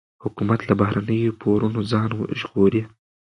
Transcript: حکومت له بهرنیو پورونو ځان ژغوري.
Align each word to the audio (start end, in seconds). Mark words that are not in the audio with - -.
حکومت 0.23 0.59
له 0.69 0.73
بهرنیو 0.81 1.37
پورونو 1.41 1.79
ځان 1.91 2.09
ژغوري. 2.39 2.83